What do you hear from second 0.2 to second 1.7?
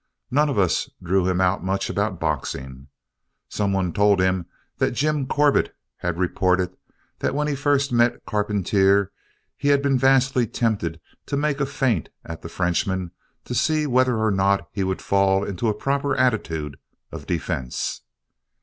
None of us drew him out